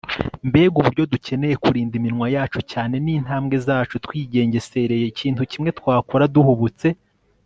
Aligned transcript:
mbega 0.47 0.75
uburyo 0.79 1.03
dukeneye 1.13 1.55
kurinda 1.63 1.93
iminwa 1.99 2.27
yacu 2.35 2.59
cyane 2.71 2.95
n'intambwe 3.05 3.55
zacu 3.67 3.95
twigengesereye! 4.05 5.05
ikintu 5.11 5.41
kimwe 5.51 5.69
twakora 5.79 6.25
duhubutse 6.35 6.87